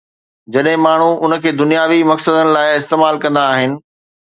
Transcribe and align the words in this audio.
جڏهن 0.53 0.79
ماڻهو 0.85 1.09
ان 1.27 1.35
کي 1.43 1.51
دنياوي 1.59 1.99
مقصدن 2.13 2.51
لاءِ 2.57 2.67
استعمال 2.81 3.23
ڪندا 3.27 3.49
آهن. 3.53 3.81